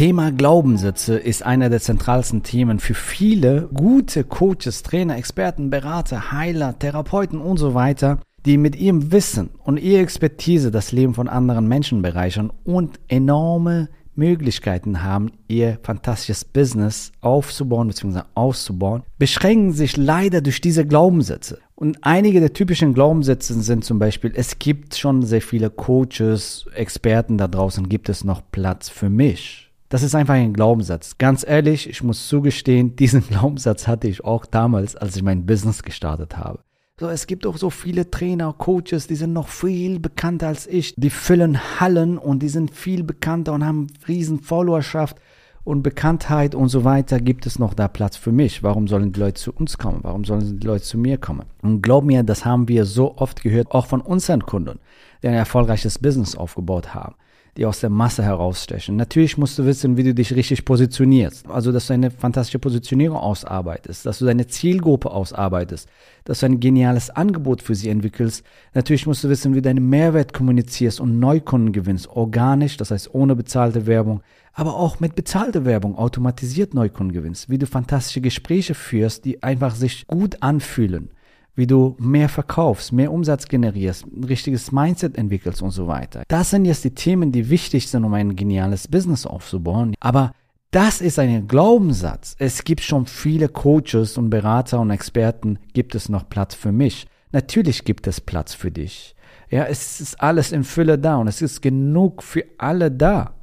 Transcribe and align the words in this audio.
Thema 0.00 0.32
Glaubenssätze 0.32 1.18
ist 1.18 1.44
einer 1.44 1.68
der 1.68 1.78
zentralsten 1.78 2.42
Themen 2.42 2.80
für 2.80 2.94
viele 2.94 3.68
gute 3.74 4.24
Coaches, 4.24 4.82
Trainer, 4.82 5.18
Experten, 5.18 5.68
Berater, 5.68 6.32
Heiler, 6.32 6.78
Therapeuten 6.78 7.38
und 7.38 7.58
so 7.58 7.74
weiter, 7.74 8.18
die 8.46 8.56
mit 8.56 8.76
ihrem 8.76 9.12
Wissen 9.12 9.50
und 9.62 9.76
ihrer 9.76 10.00
Expertise 10.00 10.70
das 10.70 10.92
Leben 10.92 11.12
von 11.12 11.28
anderen 11.28 11.68
Menschen 11.68 12.00
bereichern 12.00 12.50
und 12.64 12.98
enorme 13.08 13.90
Möglichkeiten 14.14 15.02
haben, 15.02 15.32
ihr 15.48 15.78
fantastisches 15.82 16.46
Business 16.46 17.12
aufzubauen 17.20 17.88
bzw. 17.88 18.22
auszubauen, 18.34 19.02
beschränken 19.18 19.72
sich 19.72 19.98
leider 19.98 20.40
durch 20.40 20.62
diese 20.62 20.86
Glaubenssätze. 20.86 21.58
Und 21.74 21.98
einige 22.00 22.40
der 22.40 22.54
typischen 22.54 22.94
Glaubenssätze 22.94 23.52
sind 23.60 23.84
zum 23.84 23.98
Beispiel, 23.98 24.32
es 24.34 24.58
gibt 24.58 24.94
schon 24.94 25.24
sehr 25.24 25.42
viele 25.42 25.68
Coaches, 25.68 26.64
Experten 26.74 27.36
da 27.36 27.48
draußen, 27.48 27.86
gibt 27.86 28.08
es 28.08 28.24
noch 28.24 28.40
Platz 28.50 28.88
für 28.88 29.10
mich? 29.10 29.69
Das 29.90 30.04
ist 30.04 30.14
einfach 30.14 30.34
ein 30.34 30.52
Glaubenssatz. 30.52 31.18
Ganz 31.18 31.44
ehrlich, 31.44 31.90
ich 31.90 32.04
muss 32.04 32.28
zugestehen, 32.28 32.94
diesen 32.96 33.26
Glaubenssatz 33.26 33.88
hatte 33.88 34.06
ich 34.06 34.24
auch 34.24 34.46
damals, 34.46 34.94
als 34.94 35.16
ich 35.16 35.22
mein 35.24 35.44
Business 35.44 35.82
gestartet 35.82 36.38
habe. 36.38 36.60
So, 37.00 37.08
es 37.08 37.26
gibt 37.26 37.44
auch 37.44 37.56
so 37.56 37.70
viele 37.70 38.08
Trainer, 38.08 38.54
Coaches, 38.56 39.08
die 39.08 39.16
sind 39.16 39.32
noch 39.32 39.48
viel 39.48 39.98
bekannter 39.98 40.46
als 40.46 40.68
ich. 40.68 40.94
Die 40.96 41.10
füllen 41.10 41.80
Hallen 41.80 42.18
und 42.18 42.40
die 42.40 42.48
sind 42.48 42.70
viel 42.72 43.02
bekannter 43.02 43.52
und 43.52 43.64
haben 43.64 43.88
riesen 44.06 44.38
Followerschaft 44.38 45.16
und 45.64 45.82
Bekanntheit 45.82 46.54
und 46.54 46.68
so 46.68 46.84
weiter. 46.84 47.18
Gibt 47.18 47.46
es 47.46 47.58
noch 47.58 47.74
da 47.74 47.88
Platz 47.88 48.16
für 48.16 48.32
mich? 48.32 48.62
Warum 48.62 48.86
sollen 48.86 49.12
die 49.12 49.18
Leute 49.18 49.40
zu 49.40 49.52
uns 49.52 49.76
kommen? 49.76 50.00
Warum 50.02 50.24
sollen 50.24 50.60
die 50.60 50.66
Leute 50.66 50.84
zu 50.84 50.98
mir 50.98 51.18
kommen? 51.18 51.46
Und 51.62 51.82
glaub 51.82 52.04
mir, 52.04 52.22
das 52.22 52.44
haben 52.44 52.68
wir 52.68 52.84
so 52.84 53.16
oft 53.16 53.42
gehört, 53.42 53.72
auch 53.72 53.86
von 53.86 54.02
unseren 54.02 54.42
Kunden, 54.46 54.78
die 55.22 55.28
ein 55.28 55.34
erfolgreiches 55.34 55.98
Business 55.98 56.36
aufgebaut 56.36 56.94
haben 56.94 57.16
die 57.56 57.66
aus 57.66 57.80
der 57.80 57.90
Masse 57.90 58.22
herausstechen. 58.22 58.96
Natürlich 58.96 59.36
musst 59.36 59.58
du 59.58 59.64
wissen, 59.64 59.96
wie 59.96 60.02
du 60.02 60.14
dich 60.14 60.34
richtig 60.34 60.64
positionierst. 60.64 61.48
Also, 61.48 61.72
dass 61.72 61.88
du 61.88 61.94
eine 61.94 62.10
fantastische 62.10 62.58
Positionierung 62.58 63.16
ausarbeitest, 63.16 64.06
dass 64.06 64.18
du 64.18 64.24
deine 64.24 64.46
Zielgruppe 64.46 65.10
ausarbeitest, 65.10 65.88
dass 66.24 66.40
du 66.40 66.46
ein 66.46 66.60
geniales 66.60 67.10
Angebot 67.10 67.62
für 67.62 67.74
sie 67.74 67.88
entwickelst. 67.88 68.44
Natürlich 68.74 69.06
musst 69.06 69.24
du 69.24 69.28
wissen, 69.28 69.52
wie 69.52 69.56
du 69.56 69.62
deinen 69.62 69.88
Mehrwert 69.88 70.32
kommunizierst 70.32 71.00
und 71.00 71.18
Neukunden 71.18 71.72
gewinnst. 71.72 72.08
Organisch, 72.08 72.76
das 72.76 72.90
heißt 72.90 73.14
ohne 73.14 73.36
bezahlte 73.36 73.86
Werbung, 73.86 74.22
aber 74.52 74.76
auch 74.76 75.00
mit 75.00 75.14
bezahlter 75.14 75.64
Werbung 75.64 75.96
automatisiert 75.96 76.74
Neukunden 76.74 77.12
gewinnst. 77.12 77.48
Wie 77.50 77.58
du 77.58 77.66
fantastische 77.66 78.20
Gespräche 78.20 78.74
führst, 78.74 79.24
die 79.24 79.42
einfach 79.42 79.74
sich 79.74 80.06
gut 80.06 80.42
anfühlen 80.42 81.10
wie 81.54 81.66
du 81.66 81.96
mehr 81.98 82.28
verkaufst, 82.28 82.92
mehr 82.92 83.12
Umsatz 83.12 83.46
generierst, 83.46 84.06
ein 84.06 84.24
richtiges 84.24 84.72
Mindset 84.72 85.16
entwickelst 85.16 85.62
und 85.62 85.70
so 85.70 85.86
weiter. 85.86 86.22
Das 86.28 86.50
sind 86.50 86.64
jetzt 86.64 86.84
die 86.84 86.94
Themen, 86.94 87.32
die 87.32 87.50
wichtig 87.50 87.88
sind, 87.88 88.04
um 88.04 88.14
ein 88.14 88.36
geniales 88.36 88.88
Business 88.88 89.26
aufzubauen. 89.26 89.94
Aber 90.00 90.32
das 90.70 91.00
ist 91.00 91.18
ein 91.18 91.48
Glaubenssatz. 91.48 92.36
Es 92.38 92.62
gibt 92.62 92.82
schon 92.82 93.06
viele 93.06 93.48
Coaches 93.48 94.16
und 94.16 94.30
Berater 94.30 94.80
und 94.80 94.90
Experten. 94.90 95.58
Gibt 95.72 95.94
es 95.94 96.08
noch 96.08 96.28
Platz 96.28 96.54
für 96.54 96.70
mich? 96.70 97.06
Natürlich 97.32 97.84
gibt 97.84 98.06
es 98.06 98.20
Platz 98.20 98.54
für 98.54 98.70
dich. 98.70 99.14
Ja, 99.50 99.64
es 99.64 100.00
ist 100.00 100.20
alles 100.20 100.52
in 100.52 100.62
Fülle 100.62 100.98
da 100.98 101.16
und 101.16 101.26
es 101.26 101.42
ist 101.42 101.60
genug 101.60 102.22
für 102.22 102.44
alle 102.58 102.90
da. 102.90 103.34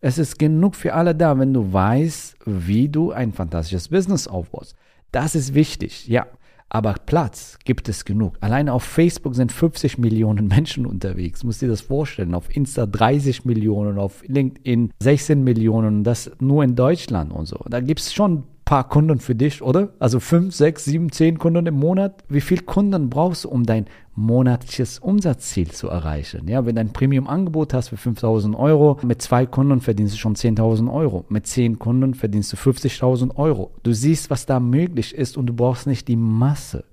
Es 0.00 0.18
ist 0.18 0.38
genug 0.38 0.74
für 0.74 0.94
alle 0.94 1.14
da, 1.14 1.38
wenn 1.38 1.52
du 1.52 1.72
weißt, 1.72 2.36
wie 2.46 2.88
du 2.88 3.12
ein 3.12 3.32
fantastisches 3.32 3.88
Business 3.88 4.26
aufbaust. 4.26 4.74
Das 5.12 5.34
ist 5.34 5.54
wichtig, 5.54 6.08
ja. 6.08 6.26
Aber 6.74 6.94
Platz 7.06 7.56
gibt 7.64 7.88
es 7.88 8.04
genug. 8.04 8.36
Alleine 8.40 8.72
auf 8.72 8.82
Facebook 8.82 9.36
sind 9.36 9.52
50 9.52 9.96
Millionen 9.98 10.48
Menschen 10.48 10.86
unterwegs. 10.86 11.44
Muss 11.44 11.60
dir 11.60 11.68
das 11.68 11.82
vorstellen. 11.82 12.34
Auf 12.34 12.54
Insta 12.54 12.84
30 12.84 13.44
Millionen, 13.44 13.96
auf 13.96 14.24
LinkedIn 14.26 14.90
16 14.98 15.44
Millionen. 15.44 16.02
Das 16.02 16.32
nur 16.40 16.64
in 16.64 16.74
Deutschland 16.74 17.32
und 17.32 17.46
so. 17.46 17.60
Da 17.70 17.78
gibt 17.78 18.00
es 18.00 18.12
schon 18.12 18.42
paar 18.64 18.88
Kunden 18.88 19.18
für 19.18 19.34
dich, 19.34 19.62
oder? 19.62 19.90
Also 19.98 20.20
fünf, 20.20 20.54
sechs, 20.54 20.84
sieben, 20.84 21.12
zehn 21.12 21.38
Kunden 21.38 21.66
im 21.66 21.74
Monat. 21.74 22.24
Wie 22.28 22.40
viel 22.40 22.62
Kunden 22.62 23.10
brauchst 23.10 23.44
du, 23.44 23.50
um 23.50 23.64
dein 23.64 23.86
monatliches 24.14 24.98
Umsatzziel 25.00 25.70
zu 25.70 25.88
erreichen? 25.88 26.48
Ja, 26.48 26.64
wenn 26.64 26.76
du 26.76 26.80
ein 26.80 26.92
Premium-Angebot 26.92 27.74
hast 27.74 27.88
für 27.88 27.98
5000 27.98 28.56
Euro, 28.56 28.98
mit 29.02 29.20
zwei 29.20 29.44
Kunden 29.44 29.80
verdienst 29.80 30.14
du 30.14 30.18
schon 30.18 30.34
10.000 30.34 30.90
Euro. 30.92 31.26
Mit 31.28 31.46
zehn 31.46 31.78
Kunden 31.78 32.14
verdienst 32.14 32.52
du 32.52 32.56
50.000 32.56 33.36
Euro. 33.36 33.72
Du 33.82 33.92
siehst, 33.92 34.30
was 34.30 34.46
da 34.46 34.60
möglich 34.60 35.14
ist 35.14 35.36
und 35.36 35.46
du 35.46 35.52
brauchst 35.52 35.86
nicht 35.86 36.08
die 36.08 36.16
Masse. 36.16 36.84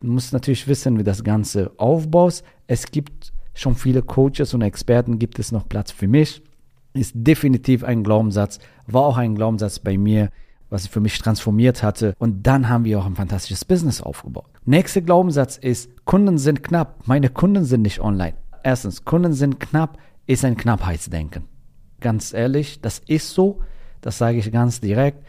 Du 0.00 0.08
musst 0.08 0.32
natürlich 0.32 0.68
wissen, 0.68 0.98
wie 0.98 1.04
das 1.04 1.24
Ganze 1.24 1.72
aufbaust. 1.78 2.44
Es 2.66 2.90
gibt 2.90 3.32
schon 3.54 3.74
viele 3.74 4.02
Coaches 4.02 4.54
und 4.54 4.62
Experten, 4.62 5.18
gibt 5.18 5.38
es 5.38 5.52
noch 5.52 5.68
Platz 5.68 5.90
für 5.90 6.08
mich? 6.08 6.42
Ist 6.94 7.12
definitiv 7.14 7.84
ein 7.84 8.04
Glaubenssatz, 8.04 8.58
war 8.86 9.02
auch 9.02 9.16
ein 9.16 9.34
Glaubenssatz 9.34 9.78
bei 9.78 9.96
mir 9.96 10.30
was 10.72 10.86
für 10.86 11.00
mich 11.00 11.18
transformiert 11.18 11.82
hatte. 11.82 12.14
Und 12.18 12.46
dann 12.46 12.68
haben 12.68 12.84
wir 12.84 12.98
auch 12.98 13.06
ein 13.06 13.14
fantastisches 13.14 13.64
Business 13.64 14.00
aufgebaut. 14.00 14.46
Nächster 14.64 15.02
Glaubenssatz 15.02 15.56
ist, 15.58 16.04
Kunden 16.04 16.38
sind 16.38 16.62
knapp. 16.62 17.06
Meine 17.06 17.28
Kunden 17.28 17.64
sind 17.64 17.82
nicht 17.82 18.00
online. 18.00 18.34
Erstens, 18.64 19.04
Kunden 19.04 19.34
sind 19.34 19.60
knapp 19.60 19.98
ist 20.26 20.44
ein 20.44 20.56
Knappheitsdenken. 20.56 21.44
Ganz 22.00 22.32
ehrlich, 22.32 22.80
das 22.80 23.00
ist 23.06 23.30
so. 23.30 23.60
Das 24.00 24.18
sage 24.18 24.38
ich 24.38 24.50
ganz 24.50 24.80
direkt 24.80 25.24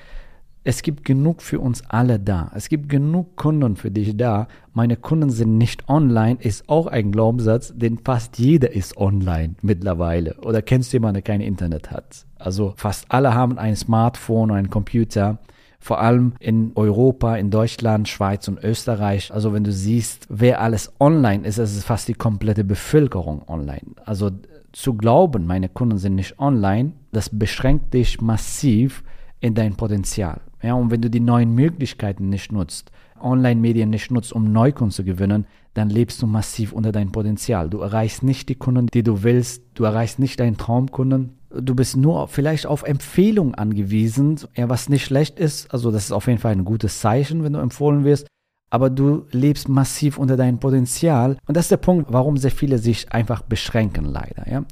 es 0.66 0.81
gibt 0.81 1.03
genug 1.03 1.41
für 1.41 1.59
uns 1.59 1.84
alle 1.90 2.19
da. 2.19 2.50
Es 2.56 2.69
gibt 2.69 2.88
genug 2.88 3.35
Kunden 3.35 3.75
für 3.75 3.91
dich 3.91 4.16
da. 4.16 4.47
Meine 4.74 4.96
Kunden 4.96 5.29
sind 5.29 5.57
nicht 5.57 5.90
online, 5.90 6.38
ist 6.40 6.69
auch 6.69 6.88
ein 6.88 7.12
Glaubenssatz, 7.12 7.74
denn 7.75 8.00
fast 8.03 8.40
jeder 8.40 8.72
ist 8.72 8.96
online 8.96 9.56
mittlerweile. 9.62 10.35
Oder 10.41 10.62
kennst 10.62 10.94
du 10.94 10.97
jemanden, 10.97 11.16
der 11.16 11.23
kein 11.23 11.41
Internet 11.41 11.91
hat? 11.91 12.25
Also 12.38 12.73
fast 12.78 13.06
alle 13.09 13.34
haben 13.34 13.57
ein 13.57 13.75
Smartphone 13.75 14.52
oder 14.52 14.59
einen 14.59 14.69
Computer. 14.69 15.40
Vor 15.79 16.00
allem 16.00 16.34
in 16.40 16.72
Europa, 16.75 17.35
in 17.35 17.52
Deutschland, 17.52 18.07
Schweiz 18.07 18.47
und 18.47 18.63
Österreich. 18.63 19.34
Also 19.34 19.52
wenn 19.52 19.66
du 19.66 19.73
siehst, 19.73 20.28
wer 20.29 20.62
alles 20.62 20.94
online 20.97 21.46
ist, 21.46 21.57
es 21.57 21.75
ist 21.75 21.84
fast 21.84 22.07
die 22.07 22.13
komplette 22.13 22.63
Bevölkerung 22.63 23.41
online. 23.50 23.81
Also 24.06 24.31
zu 24.72 24.94
glauben, 24.94 25.46
meine 25.46 25.68
Kunden 25.68 25.97
sind 25.97 26.16
nicht 26.16 26.40
online, 26.40 26.94
das 27.12 27.29
beschränkt 27.29 27.94
dich 27.94 28.22
massiv 28.22 29.03
in 29.41 29.53
dein 29.56 29.75
Potenzial. 29.75 30.40
Ja, 30.63 30.75
und 30.75 30.91
wenn 30.91 31.01
du 31.01 31.09
die 31.09 31.19
neuen 31.19 31.53
Möglichkeiten 31.53 32.29
nicht 32.29 32.51
nutzt, 32.51 32.91
Online-Medien 33.22 33.90
nicht 33.90 34.12
nutzt, 34.12 34.34
um 34.34 34.51
Neukunden 34.51 34.91
zu 34.91 35.03
gewinnen, 35.03 35.46
dann 35.73 35.90
lebst 35.90 36.22
du 36.22 36.28
massiv 36.28 36.72
unter 36.72 36.91
deinem 36.91 37.11
Potenzial. 37.11 37.70
Du 37.70 37.79
erreichst 37.79 38.23
nicht 38.23 38.49
die 38.49 38.55
Kunden, 38.55 38.88
die 38.88 39.03
du 39.03 39.23
willst. 39.23 39.64
Du 39.73 39.84
erreichst 39.84 40.20
nicht 40.20 40.40
deinen 40.40 40.58
Traumkunden. 40.58 41.38
Du 41.49 41.76
bist 41.76 41.97
nur 41.97 42.28
vielleicht 42.28 42.66
auf 42.66 42.84
Empfehlung 42.84 43.55
angewiesen, 43.55 44.40
ja, 44.55 44.70
was 44.70 44.90
nicht 44.90 45.05
schlecht 45.05 45.40
ist. 45.40 45.72
Also 45.72 45.91
das 45.91 46.05
ist 46.05 46.11
auf 46.11 46.28
jeden 46.28 46.40
Fall 46.40 46.53
ein 46.53 46.66
gutes 46.66 46.99
Zeichen, 46.99 47.43
wenn 47.43 47.53
du 47.53 47.59
empfohlen 47.59 48.03
wirst. 48.05 48.28
Aber 48.70 48.90
du 48.90 49.26
lebst 49.32 49.70
massiv 49.70 50.17
unter 50.17 50.35
deinem 50.35 50.59
Potenzial. 50.59 51.38
Und 51.46 51.58
das 51.58 51.66
ist 51.66 51.72
der 51.72 51.78
Punkt, 51.78 52.11
warum 52.11 52.38
sehr 52.38 52.52
viele 52.52 52.79
sich 52.79 53.11
einfach 53.11 53.43
beschränken, 53.43 54.05
leider. 54.05 54.49
Ja? 54.49 54.64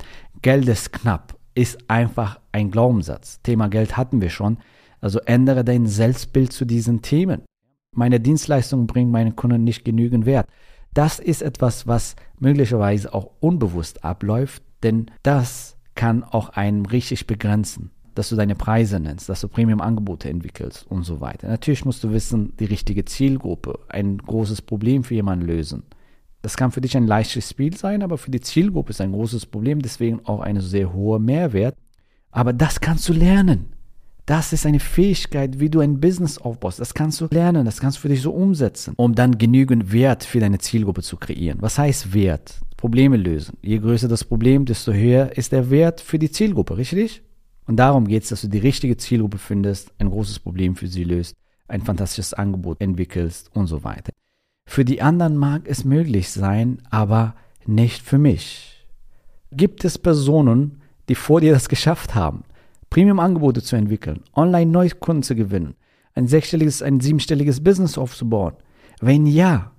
Geld 0.42 0.68
ist 0.68 0.92
knapp, 0.92 1.36
ist 1.54 1.90
einfach 1.90 2.40
ein 2.52 2.72
Glaubenssatz. 2.72 3.42
Thema 3.42 3.68
Geld 3.68 3.98
hatten 3.98 4.22
wir 4.22 4.30
schon. 4.30 4.58
Also 5.00 5.20
ändere 5.20 5.64
dein 5.64 5.88
Selbstbild 5.88 6.52
zu 6.54 6.66
diesen 6.66 7.02
Themen. 7.02 7.42
Meine 7.96 8.20
Dienstleistung 8.20 8.88
bringt 8.88 9.12
meinen 9.12 9.36
Kunden 9.36 9.64
nicht 9.64 9.84
genügend 9.84 10.26
Wert. 10.26 10.48
Das 10.94 11.20
ist 11.20 11.42
etwas, 11.42 11.88
was 11.88 12.16
möglicherweise 12.40 13.14
auch 13.14 13.32
unbewusst 13.40 14.04
abläuft, 14.04 14.64
denn 14.84 15.10
das 15.24 15.78
kann 15.96 16.24
auch 16.24 16.50
einen 16.50 16.86
richtig 16.86 17.28
begrenzen. 17.28 17.92
dass 18.16 18.30
du 18.30 18.36
deine 18.36 18.56
Preise 18.56 19.00
nennst, 19.00 19.30
dass 19.30 19.42
du 19.42 19.48
Premium-Angebote 19.48 20.30
entwickelst 20.30 20.86
und 20.90 21.04
so 21.04 21.22
weiter. 21.22 21.48
Natürlich 21.48 21.86
musst 21.86 22.04
du 22.04 22.12
wissen, 22.12 22.54
die 22.60 22.66
richtige 22.66 23.06
Zielgruppe, 23.06 23.80
ein 23.90 24.18
großes 24.18 24.62
Problem 24.62 25.04
für 25.04 25.16
jemanden 25.16 25.46
lösen. 25.46 25.84
Das 26.42 26.58
kann 26.58 26.72
für 26.72 26.82
dich 26.82 26.98
ein 26.98 27.06
leichtes 27.06 27.50
Spiel 27.50 27.76
sein, 27.78 28.02
aber 28.02 28.18
für 28.18 28.32
die 28.32 28.42
Zielgruppe 28.42 28.92
ist 28.92 29.02
ein 29.02 29.12
großes 29.12 29.46
Problem, 29.46 29.82
deswegen 29.82 30.26
auch 30.26 30.40
ein 30.42 30.60
sehr 30.60 30.94
hoher 30.94 31.20
Mehrwert. 31.20 31.76
Aber 32.32 32.54
das 32.54 32.80
kannst 32.80 33.08
du 33.10 33.14
lernen. 33.14 33.74
Das 34.26 34.54
ist 34.54 34.66
eine 34.66 34.80
Fähigkeit, 34.80 35.60
wie 35.60 35.70
du 35.70 35.80
ein 35.80 36.00
Business 36.00 36.38
aufbaust. 36.38 36.80
Das 36.80 36.94
kannst 36.94 37.20
du 37.22 37.28
lernen, 37.32 37.66
das 37.66 37.80
kannst 37.80 37.98
du 37.98 38.02
für 38.02 38.10
dich 38.10 38.22
so 38.22 38.32
umsetzen, 38.32 38.94
um 38.96 39.14
dann 39.14 39.38
genügend 39.38 39.92
Wert 39.92 40.24
für 40.24 40.40
deine 40.40 40.60
Zielgruppe 40.60 41.02
zu 41.02 41.18
kreieren. 41.18 41.58
Was 41.62 41.78
heißt 41.78 42.14
Wert? 42.14 42.60
Probleme 42.78 43.18
lösen. 43.18 43.58
Je 43.62 43.80
größer 43.80 44.08
das 44.08 44.24
Problem, 44.24 44.66
desto 44.66 44.94
höher 44.94 45.38
ist 45.38 45.52
der 45.52 45.70
Wert 45.70 46.02
für 46.02 46.18
die 46.18 46.32
Zielgruppe, 46.32 46.78
richtig? 46.78 47.24
Und 47.66 47.78
darum 47.78 48.08
geht 48.08 48.24
es, 48.24 48.30
dass 48.30 48.42
du 48.42 48.48
die 48.48 48.58
richtige 48.58 48.98
Zielgruppe 48.98 49.38
findest, 49.38 49.92
ein 50.00 50.10
großes 50.10 50.40
Problem 50.40 50.76
für 50.76 50.88
sie 50.88 51.04
löst, 51.04 51.36
ein 51.68 51.82
fantastisches 51.82 52.34
Angebot 52.34 52.82
entwickelst 52.82 53.50
und 53.54 53.68
so 53.68 53.84
weiter. 53.84 54.12
Für 54.72 54.86
die 54.86 55.02
anderen 55.02 55.36
mag 55.36 55.64
es 55.66 55.84
möglich 55.84 56.30
sein, 56.30 56.82
aber 56.90 57.36
nicht 57.66 58.04
für 58.04 58.18
mich. 58.18 58.88
Gibt 59.52 59.84
es 59.84 59.98
Personen, 59.98 60.82
die 61.10 61.16
vor 61.16 61.42
dir 61.42 61.52
das 61.52 61.68
geschafft 61.68 62.16
haben, 62.16 62.46
Premium-Angebote 62.90 63.62
zu 63.62 63.76
entwickeln, 63.76 64.22
online 64.34 64.72
neue 64.72 64.92
Kunden 64.92 65.24
zu 65.24 65.36
gewinnen, 65.36 65.76
ein 66.16 66.30
sechsstelliges, 66.30 66.82
ein 66.82 67.02
siebenstelliges 67.02 67.62
Business 67.62 67.98
aufzubauen? 67.98 68.54
Wenn 69.02 69.28
ja, 69.28 69.72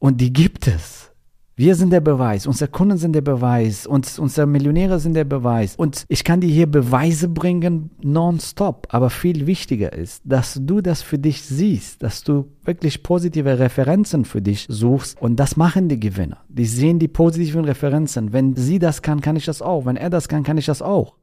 und 0.00 0.20
die 0.20 0.34
gibt 0.34 0.68
es, 0.68 1.10
wir 1.58 1.74
sind 1.74 1.90
der 1.90 2.02
Beweis, 2.02 2.46
unsere 2.46 2.70
Kunden 2.70 2.98
sind 2.98 3.14
der 3.14 3.22
Beweis, 3.22 3.86
uns, 3.86 4.18
unsere 4.18 4.46
Millionäre 4.46 5.00
sind 5.00 5.14
der 5.14 5.24
Beweis. 5.24 5.74
Und 5.76 6.04
ich 6.08 6.22
kann 6.22 6.42
dir 6.42 6.50
hier 6.50 6.66
Beweise 6.66 7.28
bringen 7.28 7.90
nonstop. 8.02 8.88
Aber 8.90 9.08
viel 9.08 9.46
wichtiger 9.46 9.90
ist, 9.94 10.20
dass 10.26 10.60
du 10.62 10.82
das 10.82 11.00
für 11.00 11.18
dich 11.18 11.40
siehst, 11.42 12.02
dass 12.02 12.22
du 12.22 12.48
wirklich 12.62 13.02
positive 13.02 13.58
Referenzen 13.58 14.26
für 14.26 14.42
dich 14.42 14.66
suchst. 14.68 15.18
Und 15.18 15.36
das 15.36 15.56
machen 15.56 15.88
die 15.88 15.98
Gewinner. 15.98 16.44
Die 16.50 16.66
sehen 16.66 16.98
die 16.98 17.08
positiven 17.08 17.64
Referenzen. 17.64 18.34
Wenn 18.34 18.54
sie 18.54 18.78
das 18.78 19.00
kann, 19.00 19.22
kann 19.22 19.36
ich 19.36 19.46
das 19.46 19.62
auch. 19.62 19.86
Wenn 19.86 19.96
er 19.96 20.10
das 20.10 20.28
kann, 20.28 20.42
kann 20.42 20.58
ich 20.58 20.66
das 20.66 20.82
auch. 20.82 21.14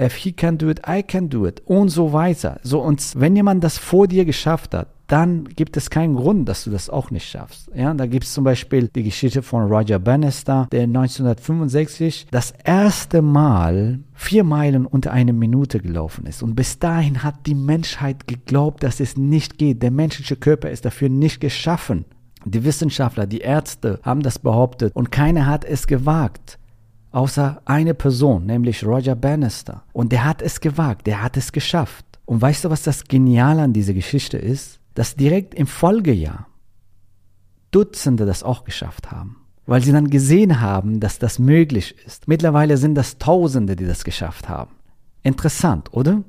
If 0.00 0.14
he 0.14 0.30
can 0.30 0.58
do 0.58 0.70
it, 0.70 0.82
I 0.86 1.02
can 1.02 1.28
do 1.28 1.44
it. 1.44 1.60
Und 1.64 1.88
so 1.88 2.12
weiter. 2.12 2.60
So, 2.62 2.80
und 2.80 3.02
wenn 3.16 3.34
jemand 3.34 3.64
das 3.64 3.78
vor 3.78 4.06
dir 4.06 4.24
geschafft 4.24 4.74
hat, 4.74 4.88
dann 5.06 5.44
gibt 5.44 5.76
es 5.76 5.90
keinen 5.90 6.16
Grund, 6.16 6.48
dass 6.48 6.64
du 6.64 6.70
das 6.70 6.90
auch 6.90 7.10
nicht 7.10 7.28
schaffst. 7.28 7.70
Ja, 7.74 7.94
da 7.94 8.06
gibt 8.06 8.24
es 8.24 8.32
zum 8.32 8.44
Beispiel 8.44 8.88
die 8.88 9.04
Geschichte 9.04 9.42
von 9.42 9.70
Roger 9.72 9.98
Bannister, 9.98 10.66
der 10.72 10.82
1965 10.82 12.26
das 12.30 12.52
erste 12.64 13.22
Mal 13.22 14.00
vier 14.14 14.42
Meilen 14.42 14.84
unter 14.86 15.12
eine 15.12 15.32
Minute 15.32 15.80
gelaufen 15.80 16.26
ist. 16.26 16.42
Und 16.42 16.56
bis 16.56 16.78
dahin 16.78 17.22
hat 17.22 17.46
die 17.46 17.54
Menschheit 17.54 18.26
geglaubt, 18.26 18.82
dass 18.82 18.98
es 18.98 19.16
nicht 19.16 19.58
geht. 19.58 19.82
Der 19.82 19.92
menschliche 19.92 20.36
Körper 20.36 20.70
ist 20.70 20.84
dafür 20.84 21.08
nicht 21.08 21.40
geschaffen. 21.40 22.04
Die 22.44 22.64
Wissenschaftler, 22.64 23.26
die 23.26 23.40
Ärzte 23.40 24.00
haben 24.02 24.22
das 24.22 24.38
behauptet 24.38 24.94
und 24.94 25.10
keiner 25.10 25.46
hat 25.46 25.64
es 25.64 25.86
gewagt. 25.86 26.58
Außer 27.12 27.62
eine 27.64 27.94
Person, 27.94 28.46
nämlich 28.46 28.84
Roger 28.84 29.14
Bannister. 29.14 29.84
Und 29.92 30.12
der 30.12 30.24
hat 30.24 30.42
es 30.42 30.60
gewagt, 30.60 31.06
der 31.06 31.22
hat 31.22 31.36
es 31.36 31.52
geschafft. 31.52 32.04
Und 32.24 32.42
weißt 32.42 32.64
du, 32.64 32.70
was 32.70 32.82
das 32.82 33.04
Geniale 33.04 33.62
an 33.62 33.72
dieser 33.72 33.94
Geschichte 33.94 34.36
ist? 34.36 34.80
Dass 34.96 35.14
direkt 35.14 35.54
im 35.54 35.68
Folgejahr 35.68 36.48
Dutzende 37.70 38.24
das 38.24 38.42
auch 38.42 38.64
geschafft 38.64 39.12
haben, 39.12 39.36
weil 39.66 39.82
sie 39.82 39.92
dann 39.92 40.08
gesehen 40.08 40.60
haben, 40.60 40.98
dass 41.00 41.18
das 41.18 41.38
möglich 41.38 41.94
ist. 42.06 42.26
Mittlerweile 42.26 42.78
sind 42.78 42.94
das 42.94 43.18
Tausende, 43.18 43.76
die 43.76 43.84
das 43.84 44.02
geschafft 44.02 44.48
haben. 44.48 44.74
Interessant, 45.22 45.92
oder? 45.92 46.24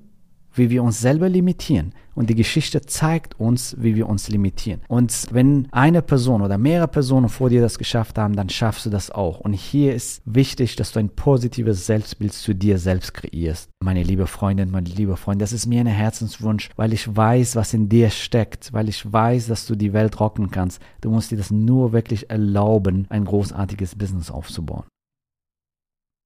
Wie 0.57 0.69
wir 0.69 0.83
uns 0.83 0.99
selber 0.99 1.29
limitieren. 1.29 1.93
Und 2.15 2.31
die 2.31 2.35
Geschichte 2.35 2.81
zeigt 2.81 3.39
uns, 3.39 3.75
wie 3.79 3.95
wir 3.95 4.09
uns 4.09 4.27
limitieren. 4.27 4.81
Und 4.87 5.27
wenn 5.31 5.67
eine 5.71 6.01
Person 6.01 6.41
oder 6.41 6.57
mehrere 6.57 6.87
Personen 6.87 7.29
vor 7.29 7.51
dir 7.51 7.61
das 7.61 7.77
geschafft 7.77 8.17
haben, 8.17 8.35
dann 8.35 8.49
schaffst 8.49 8.87
du 8.87 8.89
das 8.89 9.11
auch. 9.11 9.39
Und 9.39 9.53
hier 9.53 9.93
ist 9.93 10.23
wichtig, 10.25 10.75
dass 10.75 10.91
du 10.91 10.99
ein 10.99 11.09
positives 11.09 11.85
Selbstbild 11.85 12.33
zu 12.33 12.55
dir 12.55 12.79
selbst 12.79 13.13
kreierst. 13.13 13.69
Meine 13.83 14.01
liebe 14.01 14.25
Freundin, 14.25 14.71
mein 14.71 14.85
lieber 14.85 15.15
Freund, 15.15 15.41
das 15.41 15.53
ist 15.53 15.67
mir 15.67 15.79
ein 15.79 15.85
Herzenswunsch, 15.85 16.71
weil 16.75 16.91
ich 16.91 17.15
weiß, 17.15 17.55
was 17.55 17.75
in 17.75 17.87
dir 17.87 18.09
steckt, 18.09 18.73
weil 18.73 18.89
ich 18.89 19.11
weiß, 19.11 19.45
dass 19.47 19.67
du 19.67 19.75
die 19.75 19.93
Welt 19.93 20.19
rocken 20.19 20.49
kannst. 20.49 20.81
Du 21.01 21.11
musst 21.11 21.29
dir 21.29 21.37
das 21.37 21.51
nur 21.51 21.93
wirklich 21.93 22.31
erlauben, 22.31 23.05
ein 23.09 23.25
großartiges 23.25 23.95
Business 23.95 24.31
aufzubauen. 24.31 24.85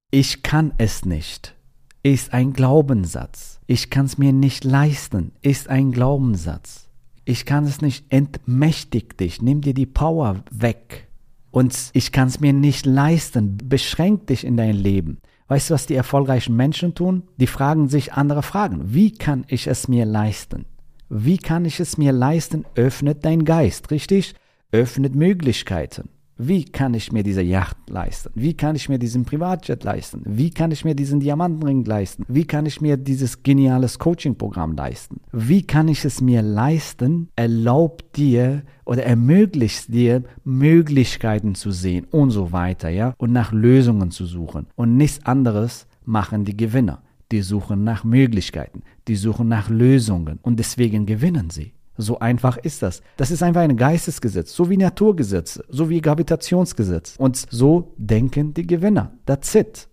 Ich 0.10 0.42
kann 0.44 0.74
es 0.77 1.06
nicht 1.06 1.56
ist 2.03 2.33
ein 2.33 2.53
Glaubenssatz. 2.53 3.59
Ich 3.68 3.89
kann 3.89 4.06
es 4.06 4.18
mir 4.18 4.33
nicht 4.33 4.63
leisten, 4.63 5.33
ist 5.42 5.69
ein 5.69 5.92
Glaubenssatz. 5.92 6.89
Ich 7.25 7.45
kann 7.45 7.65
es 7.65 7.81
nicht, 7.81 8.06
entmächtig 8.12 9.18
dich, 9.18 9.42
nimm 9.42 9.62
dir 9.62 9.74
die 9.74 9.86
Power 9.86 10.44
weg. 10.50 11.07
Und 11.51 11.92
ich 11.94 12.12
kann 12.12 12.27
es 12.27 12.39
mir 12.39 12.53
nicht 12.53 12.86
leisten, 12.86 13.57
beschränk 13.63 14.27
dich 14.27 14.45
in 14.45 14.57
dein 14.57 14.75
Leben. 14.75 15.19
Weißt 15.48 15.69
du, 15.69 15.74
was 15.74 15.86
die 15.86 15.95
erfolgreichen 15.95 16.56
Menschen 16.56 16.95
tun? 16.95 17.24
Die 17.38 17.48
fragen 17.48 17.89
sich 17.89 18.13
andere 18.13 18.42
Fragen. 18.42 18.94
Wie 18.94 19.12
kann 19.12 19.44
ich 19.48 19.68
es 19.68 19.88
mir 19.88 20.06
leisten? 20.06 20.65
Wie 21.09 21.38
kann 21.38 21.65
ich 21.65 21.80
es 21.81 21.98
mir 21.98 22.13
leisten? 22.13 22.65
Öffnet 22.75 23.25
dein 23.25 23.44
Geist, 23.44 23.92
richtig? 23.92 24.33
Öffnet 24.71 25.13
Möglichkeiten. 25.13 26.09
Wie 26.43 26.65
kann 26.65 26.95
ich 26.95 27.11
mir 27.11 27.21
diese 27.21 27.43
Yacht 27.43 27.77
leisten? 27.88 28.31
Wie 28.33 28.55
kann 28.55 28.75
ich 28.75 28.89
mir 28.89 28.97
diesen 28.97 29.25
Privatjet 29.25 29.83
leisten? 29.83 30.23
Wie 30.25 30.49
kann 30.49 30.71
ich 30.71 30.83
mir 30.83 30.95
diesen 30.95 31.19
Diamantenring 31.19 31.85
leisten? 31.85 32.25
Wie 32.27 32.45
kann 32.45 32.65
ich 32.65 32.81
mir 32.81 32.97
dieses 32.97 33.43
geniales 33.43 33.99
Coaching-Programm 33.99 34.75
leisten? 34.75 35.21
Wie 35.31 35.61
kann 35.61 35.88
ich 35.88 36.03
es 36.03 36.19
mir 36.19 36.41
leisten? 36.41 37.29
Erlaubt 37.35 38.17
dir 38.17 38.63
oder 38.85 39.03
ermöglicht 39.03 39.93
dir 39.93 40.23
Möglichkeiten 40.43 41.53
zu 41.53 41.69
sehen 41.69 42.07
und 42.09 42.31
so 42.31 42.51
weiter, 42.51 42.89
ja? 42.89 43.13
Und 43.19 43.31
nach 43.31 43.51
Lösungen 43.51 44.09
zu 44.09 44.25
suchen. 44.25 44.65
Und 44.75 44.97
nichts 44.97 45.23
anderes 45.23 45.85
machen 46.05 46.43
die 46.43 46.57
Gewinner. 46.57 47.03
Die 47.31 47.43
suchen 47.43 47.83
nach 47.83 48.03
Möglichkeiten. 48.03 48.81
Die 49.07 49.15
suchen 49.15 49.47
nach 49.47 49.69
Lösungen. 49.69 50.39
Und 50.41 50.57
deswegen 50.57 51.05
gewinnen 51.05 51.51
sie. 51.51 51.73
So 52.01 52.19
einfach 52.19 52.57
ist 52.57 52.81
das. 52.81 53.01
Das 53.18 53.31
ist 53.31 53.44
einfach 53.44 53.62
ein 53.62 53.77
Geistesgesetz, 53.77 54.53
so 54.53 54.69
wie 54.69 54.77
Naturgesetze, 54.77 55.63
so 55.69 55.89
wie 55.89 56.01
Gravitationsgesetz. 56.01 57.15
Und 57.18 57.45
so 57.50 57.94
denken 57.98 58.53
die 58.53 58.65
Gewinner. 58.65 59.13
That's 59.25 59.53
it. 59.56 59.88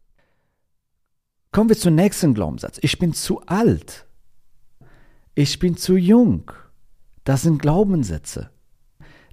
Kommen 1.53 1.69
wir 1.69 1.77
zum 1.77 1.95
nächsten 1.95 2.35
Glaubenssatz. 2.35 2.79
Ich 2.83 2.99
bin 2.99 3.13
zu 3.13 3.43
alt. 3.43 4.07
Ich 5.35 5.59
bin 5.59 5.77
zu 5.77 5.97
jung. 5.97 6.51
Das 7.25 7.43
sind 7.43 7.61
Glaubenssätze. 7.61 8.51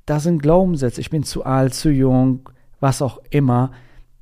Das 0.05 0.23
sind 0.23 0.41
Glaubenssätze. 0.41 1.01
Ich 1.01 1.09
bin 1.09 1.23
zu 1.23 1.45
alt, 1.45 1.73
zu 1.73 1.89
jung, 1.89 2.49
was 2.79 3.01
auch 3.01 3.19
immer 3.29 3.71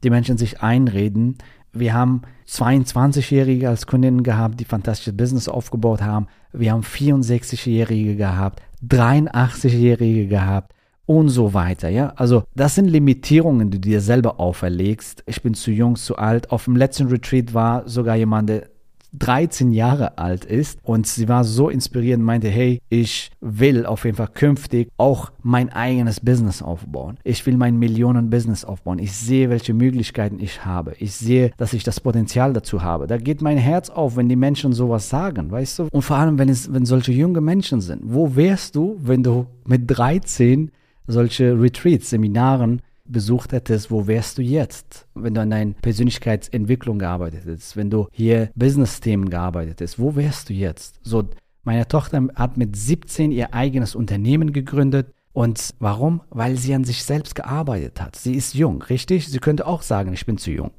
die 0.03 0.09
Menschen 0.09 0.37
sich 0.37 0.61
einreden. 0.61 1.37
Wir 1.73 1.93
haben 1.93 2.21
22-Jährige 2.47 3.67
als 3.69 3.87
Kundinnen 3.87 4.23
gehabt, 4.23 4.59
die 4.59 4.65
fantastisches 4.65 5.17
Business 5.17 5.47
aufgebaut 5.47 6.01
haben. 6.01 6.27
Wir 6.51 6.71
haben 6.71 6.83
64-Jährige 6.83 8.15
gehabt, 8.15 8.61
83-Jährige 8.87 10.27
gehabt 10.27 10.73
und 11.05 11.29
so 11.29 11.53
weiter. 11.53 11.89
Ja, 11.89 12.13
also 12.15 12.43
das 12.55 12.75
sind 12.75 12.87
Limitierungen, 12.87 13.71
die 13.71 13.81
du 13.81 13.89
dir 13.89 14.01
selber 14.01 14.39
auferlegst. 14.39 15.23
Ich 15.25 15.41
bin 15.41 15.53
zu 15.53 15.71
jung, 15.71 15.95
zu 15.95 16.17
alt. 16.17 16.51
Auf 16.51 16.65
dem 16.65 16.75
letzten 16.75 17.07
Retreat 17.07 17.53
war 17.53 17.87
sogar 17.89 18.15
jemand, 18.15 18.49
der 18.49 18.69
13 19.13 19.71
Jahre 19.71 20.17
alt 20.17 20.43
ist 20.45 20.79
und 20.83 21.07
sie 21.07 21.29
war 21.29 21.43
so 21.43 21.69
inspirierend 21.69 22.21
und 22.21 22.25
meinte, 22.25 22.49
hey, 22.49 22.81
ich 22.89 23.31
will 23.41 23.85
auf 23.85 24.05
jeden 24.05 24.17
Fall 24.17 24.29
künftig 24.33 24.89
auch 24.97 25.31
mein 25.41 25.71
eigenes 25.71 26.19
Business 26.19 26.61
aufbauen. 26.61 27.17
Ich 27.23 27.45
will 27.45 27.57
mein 27.57 27.77
Millionen-Business 27.77 28.65
aufbauen. 28.65 28.99
Ich 28.99 29.13
sehe, 29.13 29.49
welche 29.49 29.73
Möglichkeiten 29.73 30.39
ich 30.39 30.65
habe. 30.65 30.95
Ich 30.99 31.13
sehe, 31.13 31.51
dass 31.57 31.73
ich 31.73 31.83
das 31.83 31.99
Potenzial 31.99 32.53
dazu 32.53 32.81
habe. 32.81 33.07
Da 33.07 33.17
geht 33.17 33.41
mein 33.41 33.57
Herz 33.57 33.89
auf, 33.89 34.15
wenn 34.15 34.29
die 34.29 34.35
Menschen 34.35 34.73
sowas 34.73 35.09
sagen, 35.09 35.51
weißt 35.51 35.79
du? 35.79 35.87
Und 35.91 36.01
vor 36.01 36.17
allem, 36.17 36.39
wenn 36.39 36.49
es, 36.49 36.73
wenn 36.73 36.85
solche 36.85 37.11
junge 37.11 37.41
Menschen 37.41 37.81
sind. 37.81 38.01
Wo 38.03 38.35
wärst 38.35 38.75
du, 38.75 38.97
wenn 38.99 39.23
du 39.23 39.45
mit 39.65 39.83
13 39.87 40.71
solche 41.07 41.59
Retreats, 41.59 42.09
Seminaren 42.09 42.81
besucht 43.05 43.51
hättest, 43.51 43.91
wo 43.91 44.07
wärst 44.07 44.37
du 44.37 44.41
jetzt? 44.41 45.07
Wenn 45.13 45.33
du 45.33 45.41
an 45.41 45.49
deiner 45.49 45.73
Persönlichkeitsentwicklung 45.73 46.99
gearbeitet 46.99 47.45
hättest, 47.45 47.75
wenn 47.75 47.89
du 47.89 48.07
hier 48.11 48.49
Business-Themen 48.55 49.29
gearbeitet 49.29 49.81
hättest, 49.81 49.99
wo 49.99 50.15
wärst 50.15 50.49
du 50.49 50.53
jetzt? 50.53 50.99
So, 51.03 51.23
meine 51.63 51.87
Tochter 51.87 52.27
hat 52.35 52.57
mit 52.57 52.75
17 52.75 53.31
ihr 53.31 53.53
eigenes 53.53 53.95
Unternehmen 53.95 54.53
gegründet. 54.53 55.13
Und 55.31 55.73
warum? 55.79 56.21
Weil 56.29 56.57
sie 56.57 56.75
an 56.75 56.83
sich 56.83 57.03
selbst 57.03 57.35
gearbeitet 57.35 57.99
hat. 58.01 58.15
Sie 58.15 58.35
ist 58.35 58.53
jung, 58.53 58.83
richtig? 58.83 59.27
Sie 59.27 59.39
könnte 59.39 59.65
auch 59.65 59.81
sagen, 59.81 60.13
ich 60.13 60.25
bin 60.25 60.37
zu 60.37 60.51
jung. 60.51 60.71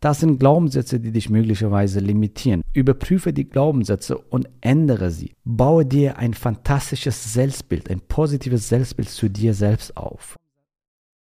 Das 0.00 0.20
sind 0.20 0.38
Glaubenssätze, 0.38 1.00
die 1.00 1.10
dich 1.10 1.28
möglicherweise 1.28 1.98
limitieren. 1.98 2.62
Überprüfe 2.72 3.32
die 3.32 3.48
Glaubenssätze 3.48 4.16
und 4.16 4.48
ändere 4.60 5.10
sie. 5.10 5.32
Baue 5.44 5.84
dir 5.84 6.18
ein 6.18 6.34
fantastisches 6.34 7.32
Selbstbild, 7.32 7.90
ein 7.90 8.00
positives 8.00 8.68
Selbstbild 8.68 9.08
zu 9.08 9.28
dir 9.28 9.54
selbst 9.54 9.96
auf. 9.96 10.36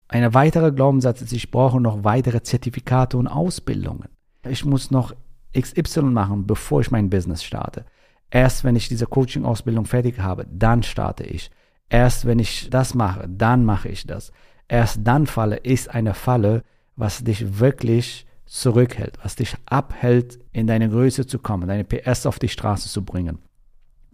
Ein 0.09 0.35
weiterer 0.35 0.71
Glaubenssatz 0.71 1.23
ist, 1.23 1.33
ich 1.33 1.51
brauche 1.51 1.81
noch 1.81 2.05
weitere 2.05 2.43
Zertifikate 2.43 3.17
und 3.17 3.27
Ausbildungen. 3.27 4.09
Ich 4.47 4.65
muss 4.65 4.91
noch 4.91 5.15
XY 5.59 6.03
machen, 6.03 6.47
bevor 6.47 6.81
ich 6.81 6.91
mein 6.91 7.11
Business 7.11 7.43
starte. 7.43 7.85
Erst 8.31 8.65
wenn 8.65 8.77
ich 8.77 8.89
diese 8.89 9.07
Coaching-Ausbildung 9.07 9.87
fertig 9.87 10.19
habe, 10.19 10.47
dann 10.51 10.83
starte 10.83 11.25
ich. 11.25 11.51
Erst 11.89 12.27
wenn 12.27 12.39
ich 12.39 12.69
das 12.71 12.95
mache, 12.95 13.29
dann 13.29 13.65
mache 13.65 13.89
ich 13.89 14.07
das. 14.07 14.33
Erst 14.69 15.01
dann 15.05 15.27
falle 15.27 15.57
ist 15.57 15.91
eine 15.91 16.15
Falle, 16.15 16.63
was 16.97 17.23
dich 17.23 17.59
wirklich 17.59 18.27
zurückhält, 18.47 19.19
was 19.23 19.37
dich 19.37 19.55
abhält, 19.67 20.39
in 20.53 20.67
deine 20.67 20.89
Größe 20.89 21.27
zu 21.27 21.39
kommen, 21.39 21.69
deine 21.69 21.85
PS 21.85 22.27
auf 22.27 22.39
die 22.39 22.49
Straße 22.49 22.89
zu 22.89 23.05
bringen. 23.05 23.39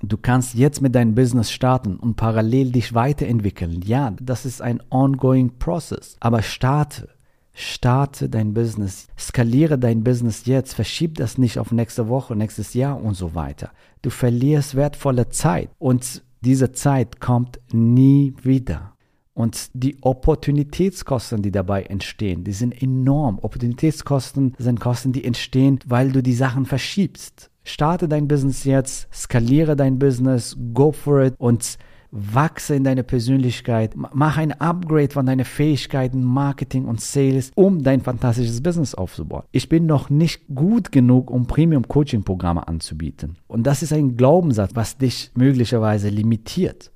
Du 0.03 0.17
kannst 0.17 0.55
jetzt 0.55 0.81
mit 0.81 0.95
deinem 0.95 1.15
Business 1.15 1.51
starten 1.51 1.97
und 1.97 2.17
parallel 2.17 2.73
dich 2.73 2.95
weiterentwickeln. 2.95 3.83
Ja, 3.83 4.15
das 4.21 4.47
ist 4.47 4.63
ein 4.63 4.83
ongoing 4.91 5.59
process. 5.59 6.17
Aber 6.21 6.43
starte. 6.43 7.09
Starte 7.53 8.29
dein 8.29 8.55
Business. 8.55 9.09
Skaliere 9.19 9.79
dein 9.79 10.03
Business 10.03 10.47
jetzt. 10.47 10.73
Verschieb 10.73 11.17
das 11.17 11.37
nicht 11.37 11.59
auf 11.59 11.73
nächste 11.73 12.09
Woche, 12.09 12.35
nächstes 12.35 12.75
Jahr 12.75 13.03
und 13.03 13.15
so 13.15 13.35
weiter. 13.35 13.71
Du 14.03 14.11
verlierst 14.11 14.75
wertvolle 14.75 15.29
Zeit 15.29 15.71
und 15.79 16.23
diese 16.41 16.73
Zeit 16.73 17.21
kommt 17.21 17.61
nie 17.73 18.35
wieder. 18.43 18.95
Und 19.35 19.71
die 19.75 19.97
Opportunitätskosten, 20.03 21.43
die 21.43 21.51
dabei 21.51 21.85
entstehen, 21.85 22.45
die 22.45 22.53
sind 22.53 22.83
enorm. 22.83 23.39
Opportunitätskosten 23.39 24.55
sind 24.59 24.81
Kosten, 24.81 25.13
die 25.13 25.25
entstehen, 25.25 25.79
weil 25.87 26.13
du 26.13 26.23
die 26.23 26.35
Sachen 26.35 26.67
verschiebst. 26.67 27.51
Starte 27.71 28.09
dein 28.09 28.29
Business 28.29 28.65
jetzt, 28.65 29.09
skaliere 29.13 29.77
dein 29.77 29.99
Business, 29.99 30.57
go 30.75 30.93
for 30.93 31.23
it 31.23 31.35
und 31.39 31.79
wachse 32.11 32.75
in 32.75 32.85
deine 32.85 33.05
Persönlichkeit, 33.05 33.95
mach 33.95 34.37
ein 34.37 34.53
Upgrade 34.61 35.13
von 35.13 35.27
deinen 35.27 35.45
Fähigkeiten, 35.45 36.25
Marketing 36.25 36.87
und 36.87 37.01
Sales, 37.01 37.53
um 37.55 37.83
dein 37.83 38.01
fantastisches 38.01 38.63
Business 38.63 38.95
aufzubauen. 38.95 39.45
Ich 39.53 39.69
bin 39.69 39.87
noch 39.87 40.11
nicht 40.11 40.43
gut 40.53 40.91
genug, 40.91 41.31
um 41.31 41.47
Premium-Coaching-Programme 41.47 42.67
anzubieten. 42.67 43.37
Und 43.47 43.65
das 43.65 43.83
ist 43.83 43.93
ein 43.93 44.17
Glaubenssatz, 44.17 44.73
was 44.75 44.99
dich 44.99 45.31
möglicherweise 45.35 46.09
limitiert. 46.09 46.91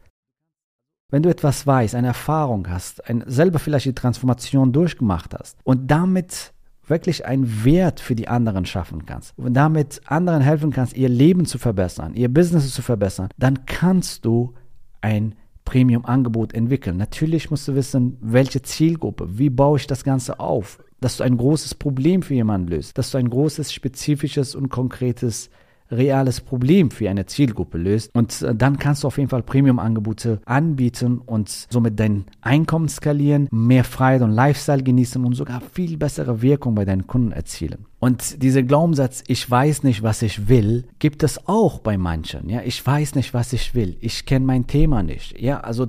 Wenn 1.10 1.22
du 1.22 1.28
etwas 1.28 1.64
weißt, 1.64 1.94
eine 1.94 2.08
Erfahrung 2.08 2.68
hast, 2.68 3.08
ein, 3.08 3.22
selber 3.26 3.60
vielleicht 3.60 3.86
die 3.86 3.94
Transformation 3.94 4.72
durchgemacht 4.72 5.34
hast 5.34 5.58
und 5.62 5.88
damit 5.88 6.53
wirklich 6.86 7.26
einen 7.26 7.64
Wert 7.64 8.00
für 8.00 8.14
die 8.14 8.28
anderen 8.28 8.66
schaffen 8.66 9.06
kannst 9.06 9.36
und 9.38 9.54
damit 9.54 10.00
anderen 10.06 10.42
helfen 10.42 10.70
kannst, 10.70 10.96
ihr 10.96 11.08
Leben 11.08 11.46
zu 11.46 11.58
verbessern, 11.58 12.14
ihr 12.14 12.32
Business 12.32 12.72
zu 12.72 12.82
verbessern, 12.82 13.28
dann 13.38 13.66
kannst 13.66 14.24
du 14.24 14.54
ein 15.00 15.34
Premium-Angebot 15.64 16.52
entwickeln. 16.52 16.96
Natürlich 16.96 17.50
musst 17.50 17.66
du 17.68 17.74
wissen, 17.74 18.18
welche 18.20 18.62
Zielgruppe, 18.62 19.38
wie 19.38 19.50
baue 19.50 19.78
ich 19.78 19.86
das 19.86 20.04
Ganze 20.04 20.40
auf, 20.40 20.78
dass 21.00 21.16
du 21.16 21.24
ein 21.24 21.36
großes 21.36 21.74
Problem 21.74 22.22
für 22.22 22.34
jemanden 22.34 22.68
löst, 22.68 22.96
dass 22.98 23.10
du 23.10 23.18
ein 23.18 23.28
großes, 23.28 23.72
spezifisches 23.72 24.54
und 24.54 24.68
konkretes 24.68 25.50
reales 25.90 26.40
Problem 26.40 26.90
für 26.90 27.08
eine 27.08 27.26
Zielgruppe 27.26 27.78
löst. 27.78 28.10
Und 28.14 28.42
äh, 28.42 28.54
dann 28.54 28.78
kannst 28.78 29.02
du 29.02 29.08
auf 29.08 29.18
jeden 29.18 29.30
Fall 29.30 29.42
Premium-Angebote 29.42 30.40
anbieten 30.44 31.18
und 31.18 31.48
somit 31.70 31.98
dein 32.00 32.24
Einkommen 32.40 32.88
skalieren, 32.88 33.48
mehr 33.50 33.84
Freiheit 33.84 34.22
und 34.22 34.32
Lifestyle 34.32 34.82
genießen 34.82 35.24
und 35.24 35.34
sogar 35.34 35.60
viel 35.60 35.96
bessere 35.96 36.42
Wirkung 36.42 36.74
bei 36.74 36.84
deinen 36.84 37.06
Kunden 37.06 37.32
erzielen. 37.32 37.86
Und 38.00 38.42
dieser 38.42 38.62
Glaubenssatz, 38.62 39.22
ich 39.26 39.50
weiß 39.50 39.82
nicht, 39.82 40.02
was 40.02 40.22
ich 40.22 40.48
will, 40.48 40.84
gibt 40.98 41.22
es 41.22 41.48
auch 41.48 41.78
bei 41.78 41.96
manchen. 41.96 42.48
Ja, 42.48 42.60
ich 42.62 42.84
weiß 42.84 43.14
nicht, 43.14 43.32
was 43.32 43.52
ich 43.52 43.74
will. 43.74 43.96
Ich 44.00 44.26
kenne 44.26 44.44
mein 44.44 44.66
Thema 44.66 45.02
nicht. 45.02 45.40
Ja, 45.40 45.60
also 45.60 45.88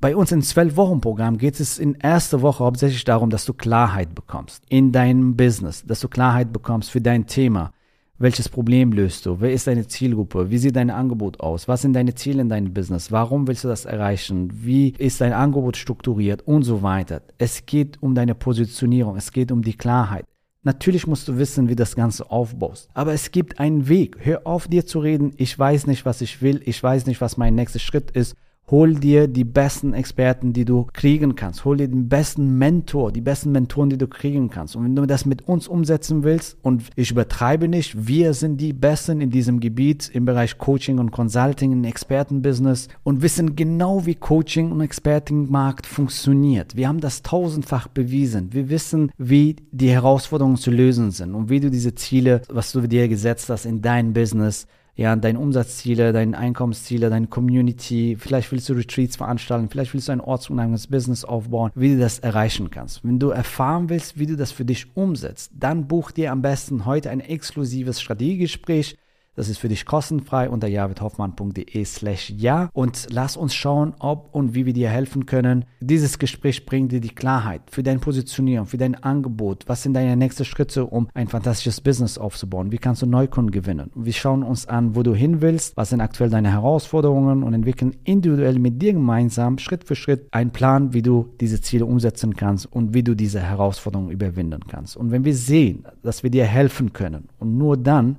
bei 0.00 0.14
uns 0.14 0.30
im 0.30 0.40
12-Wochen-Programm 0.40 1.38
geht 1.38 1.58
es 1.58 1.78
in 1.78 1.94
erster 1.94 2.40
Woche 2.40 2.62
hauptsächlich 2.64 3.02
darum, 3.04 3.30
dass 3.30 3.44
du 3.44 3.52
Klarheit 3.52 4.14
bekommst 4.14 4.62
in 4.68 4.92
deinem 4.92 5.36
Business, 5.36 5.84
dass 5.84 6.00
du 6.00 6.08
Klarheit 6.08 6.52
bekommst 6.52 6.90
für 6.90 7.00
dein 7.00 7.26
Thema, 7.26 7.72
welches 8.18 8.48
Problem 8.48 8.92
löst 8.92 9.26
du? 9.26 9.40
Wer 9.40 9.52
ist 9.52 9.66
deine 9.68 9.86
Zielgruppe? 9.86 10.50
Wie 10.50 10.58
sieht 10.58 10.74
dein 10.74 10.90
Angebot 10.90 11.38
aus? 11.40 11.68
Was 11.68 11.82
sind 11.82 11.92
deine 11.92 12.14
Ziele 12.14 12.42
in 12.42 12.48
deinem 12.48 12.74
Business? 12.74 13.12
Warum 13.12 13.46
willst 13.46 13.64
du 13.64 13.68
das 13.68 13.84
erreichen? 13.84 14.50
Wie 14.52 14.90
ist 14.98 15.20
dein 15.20 15.32
Angebot 15.32 15.76
strukturiert? 15.76 16.42
Und 16.42 16.64
so 16.64 16.82
weiter. 16.82 17.22
Es 17.38 17.64
geht 17.64 18.02
um 18.02 18.14
deine 18.14 18.34
Positionierung. 18.34 19.16
Es 19.16 19.32
geht 19.32 19.52
um 19.52 19.62
die 19.62 19.76
Klarheit. 19.76 20.24
Natürlich 20.64 21.06
musst 21.06 21.28
du 21.28 21.38
wissen, 21.38 21.68
wie 21.68 21.76
das 21.76 21.94
Ganze 21.94 22.30
aufbaust. 22.30 22.88
Aber 22.92 23.12
es 23.12 23.30
gibt 23.30 23.60
einen 23.60 23.88
Weg. 23.88 24.16
Hör 24.18 24.46
auf, 24.46 24.66
dir 24.66 24.84
zu 24.84 24.98
reden. 24.98 25.32
Ich 25.36 25.56
weiß 25.56 25.86
nicht, 25.86 26.04
was 26.04 26.20
ich 26.20 26.42
will. 26.42 26.60
Ich 26.64 26.82
weiß 26.82 27.06
nicht, 27.06 27.20
was 27.20 27.36
mein 27.36 27.54
nächster 27.54 27.78
Schritt 27.78 28.10
ist. 28.10 28.34
Hol 28.70 28.94
dir 28.94 29.28
die 29.28 29.44
besten 29.44 29.94
Experten, 29.94 30.52
die 30.52 30.66
du 30.66 30.86
kriegen 30.92 31.34
kannst. 31.34 31.64
Hol 31.64 31.78
dir 31.78 31.88
den 31.88 32.08
besten 32.08 32.58
Mentor, 32.58 33.12
die 33.12 33.22
besten 33.22 33.50
Mentoren, 33.50 33.88
die 33.88 33.96
du 33.96 34.06
kriegen 34.06 34.50
kannst. 34.50 34.76
Und 34.76 34.84
wenn 34.84 34.94
du 34.94 35.06
das 35.06 35.24
mit 35.24 35.48
uns 35.48 35.68
umsetzen 35.68 36.22
willst, 36.22 36.58
und 36.62 36.82
ich 36.94 37.10
übertreibe 37.10 37.66
nicht, 37.66 38.06
wir 38.06 38.34
sind 38.34 38.60
die 38.60 38.74
Besten 38.74 39.22
in 39.22 39.30
diesem 39.30 39.60
Gebiet 39.60 40.10
im 40.12 40.26
Bereich 40.26 40.58
Coaching 40.58 40.98
und 40.98 41.12
Consulting, 41.12 41.72
im 41.72 41.84
Expertenbusiness 41.84 42.88
und 43.04 43.22
wissen 43.22 43.56
genau, 43.56 44.04
wie 44.04 44.14
Coaching 44.14 44.70
und 44.70 44.82
Expertenmarkt 44.82 45.86
funktioniert. 45.86 46.76
Wir 46.76 46.88
haben 46.88 47.00
das 47.00 47.22
tausendfach 47.22 47.88
bewiesen. 47.88 48.52
Wir 48.52 48.68
wissen, 48.68 49.12
wie 49.16 49.56
die 49.72 49.90
Herausforderungen 49.90 50.56
zu 50.56 50.70
lösen 50.70 51.10
sind 51.10 51.34
und 51.34 51.48
wie 51.48 51.60
du 51.60 51.70
diese 51.70 51.94
Ziele, 51.94 52.42
was 52.50 52.72
du 52.72 52.82
dir 52.82 53.08
gesetzt 53.08 53.48
hast 53.48 53.64
in 53.64 53.80
dein 53.80 54.12
Business, 54.12 54.66
ja, 54.98 55.14
deine 55.14 55.38
Umsatzziele, 55.38 56.12
deine 56.12 56.36
Einkommensziele, 56.36 57.08
deine 57.08 57.28
Community, 57.28 58.16
vielleicht 58.18 58.50
willst 58.50 58.68
du 58.68 58.72
Retreats 58.72 59.14
veranstalten, 59.14 59.68
vielleicht 59.68 59.94
willst 59.94 60.08
du 60.08 60.12
ein 60.12 60.20
ortsunabhängiges 60.20 60.88
Business 60.88 61.24
aufbauen, 61.24 61.70
wie 61.76 61.94
du 61.94 62.00
das 62.00 62.18
erreichen 62.18 62.68
kannst. 62.70 63.04
Wenn 63.04 63.20
du 63.20 63.30
erfahren 63.30 63.90
willst, 63.90 64.18
wie 64.18 64.26
du 64.26 64.36
das 64.36 64.50
für 64.50 64.64
dich 64.64 64.96
umsetzt, 64.96 65.52
dann 65.54 65.86
buch 65.86 66.10
dir 66.10 66.32
am 66.32 66.42
besten 66.42 66.84
heute 66.84 67.10
ein 67.10 67.20
exklusives 67.20 68.00
Strategiegespräch 68.00 68.98
das 69.38 69.48
ist 69.48 69.58
für 69.58 69.68
dich 69.68 69.86
kostenfrei 69.86 70.50
unter 70.50 70.66
javidhoffmann.de 70.66 71.84
slash 71.84 72.30
ja 72.36 72.70
und 72.72 73.06
lass 73.08 73.36
uns 73.36 73.54
schauen, 73.54 73.94
ob 74.00 74.34
und 74.34 74.56
wie 74.56 74.66
wir 74.66 74.72
dir 74.72 74.90
helfen 74.90 75.26
können. 75.26 75.64
Dieses 75.78 76.18
Gespräch 76.18 76.66
bringt 76.66 76.90
dir 76.90 77.00
die 77.00 77.14
Klarheit 77.14 77.62
für 77.70 77.84
deine 77.84 78.00
Positionierung, 78.00 78.66
für 78.66 78.78
dein 78.78 78.96
Angebot. 78.96 79.62
Was 79.68 79.84
sind 79.84 79.94
deine 79.94 80.16
nächsten 80.16 80.44
Schritte, 80.44 80.86
um 80.86 81.08
ein 81.14 81.28
fantastisches 81.28 81.80
Business 81.80 82.18
aufzubauen? 82.18 82.72
Wie 82.72 82.78
kannst 82.78 83.02
du 83.02 83.06
Neukunden 83.06 83.52
gewinnen? 83.52 83.92
Wir 83.94 84.12
schauen 84.12 84.42
uns 84.42 84.66
an, 84.66 84.96
wo 84.96 85.04
du 85.04 85.14
hin 85.14 85.40
willst, 85.40 85.76
was 85.76 85.90
sind 85.90 86.00
aktuell 86.00 86.30
deine 86.30 86.50
Herausforderungen 86.50 87.44
und 87.44 87.54
entwickeln 87.54 87.94
individuell 88.02 88.58
mit 88.58 88.82
dir 88.82 88.92
gemeinsam 88.92 89.58
Schritt 89.58 89.84
für 89.84 89.94
Schritt 89.94 90.26
einen 90.32 90.50
Plan, 90.50 90.94
wie 90.94 91.02
du 91.02 91.28
diese 91.40 91.60
Ziele 91.60 91.86
umsetzen 91.86 92.34
kannst 92.34 92.66
und 92.66 92.92
wie 92.92 93.04
du 93.04 93.14
diese 93.14 93.40
Herausforderungen 93.40 94.10
überwinden 94.10 94.62
kannst. 94.66 94.96
Und 94.96 95.12
wenn 95.12 95.24
wir 95.24 95.36
sehen, 95.36 95.84
dass 96.02 96.24
wir 96.24 96.30
dir 96.30 96.44
helfen 96.44 96.92
können 96.92 97.28
und 97.38 97.56
nur 97.56 97.76
dann, 97.76 98.16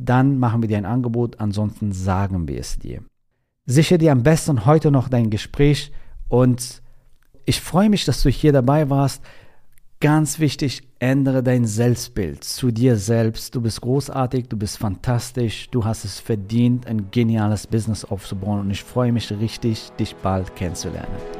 dann 0.00 0.38
machen 0.38 0.62
wir 0.62 0.68
dir 0.68 0.78
ein 0.78 0.86
Angebot, 0.86 1.40
ansonsten 1.40 1.92
sagen 1.92 2.48
wir 2.48 2.58
es 2.58 2.78
dir. 2.78 3.02
Sichere 3.66 3.98
dir 3.98 4.12
am 4.12 4.22
besten 4.22 4.64
heute 4.64 4.90
noch 4.90 5.08
dein 5.08 5.30
Gespräch 5.30 5.92
und 6.28 6.82
ich 7.44 7.60
freue 7.60 7.90
mich, 7.90 8.04
dass 8.04 8.22
du 8.22 8.30
hier 8.30 8.52
dabei 8.52 8.88
warst. 8.88 9.22
Ganz 10.00 10.38
wichtig, 10.38 10.82
ändere 10.98 11.42
dein 11.42 11.66
Selbstbild 11.66 12.42
zu 12.42 12.70
dir 12.70 12.96
selbst. 12.96 13.54
Du 13.54 13.60
bist 13.60 13.82
großartig, 13.82 14.48
du 14.48 14.56
bist 14.56 14.78
fantastisch, 14.78 15.68
du 15.70 15.84
hast 15.84 16.06
es 16.06 16.18
verdient, 16.18 16.86
ein 16.86 17.10
geniales 17.10 17.66
Business 17.66 18.06
aufzubauen 18.06 18.60
und 18.60 18.70
ich 18.70 18.82
freue 18.82 19.12
mich 19.12 19.30
richtig, 19.30 19.90
dich 19.98 20.16
bald 20.16 20.56
kennenzulernen. 20.56 21.39